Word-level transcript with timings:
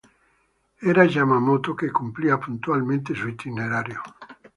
Era 0.91 1.03
Yamamoto 1.05 1.75
que 1.75 1.91
cumplía 1.91 2.39
puntualmente 2.39 3.13
su 3.13 3.29
itinerario. 3.29 4.01